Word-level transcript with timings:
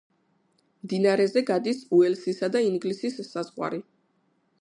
მდინარეზე 0.85 1.43
გადის 1.49 1.83
უელსისა 1.97 2.49
და 2.57 2.63
ინგლისის 2.69 3.21
საზღვარი. 3.29 3.83